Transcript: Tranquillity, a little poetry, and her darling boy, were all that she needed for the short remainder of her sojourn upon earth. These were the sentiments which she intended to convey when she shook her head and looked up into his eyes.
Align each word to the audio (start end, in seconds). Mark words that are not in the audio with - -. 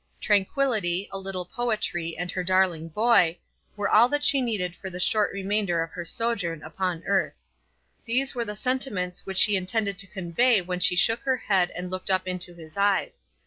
Tranquillity, 0.19 1.07
a 1.11 1.19
little 1.19 1.45
poetry, 1.45 2.17
and 2.17 2.31
her 2.31 2.43
darling 2.43 2.89
boy, 2.89 3.37
were 3.75 3.87
all 3.87 4.09
that 4.09 4.23
she 4.25 4.41
needed 4.41 4.75
for 4.75 4.89
the 4.89 4.99
short 4.99 5.31
remainder 5.31 5.83
of 5.83 5.91
her 5.91 6.03
sojourn 6.03 6.63
upon 6.63 7.03
earth. 7.05 7.35
These 8.05 8.33
were 8.33 8.45
the 8.45 8.55
sentiments 8.55 9.27
which 9.27 9.37
she 9.37 9.55
intended 9.55 9.99
to 9.99 10.07
convey 10.07 10.59
when 10.59 10.79
she 10.79 10.95
shook 10.95 11.19
her 11.19 11.37
head 11.37 11.69
and 11.75 11.91
looked 11.91 12.09
up 12.09 12.27
into 12.27 12.55
his 12.55 12.77
eyes. 12.77 13.25